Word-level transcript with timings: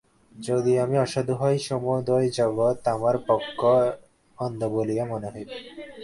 যদি 0.35 0.73
আমি 0.79 0.95
অসাধু 0.99 1.33
হই, 1.35 1.55
সমুদয় 1.59 2.27
জগৎ 2.29 2.77
আমার 2.87 3.15
পক্ষে 3.27 3.75
মন্দ 4.37 4.61
বলিয়া 4.75 5.03
মনে 5.05 5.29
হইবে। 5.33 5.55